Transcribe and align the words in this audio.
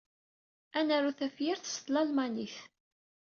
Ad 0.77 0.83
naru 0.87 1.11
tafyirt 1.19 1.65
s 1.73 1.75
tlalmanit. 1.85 2.57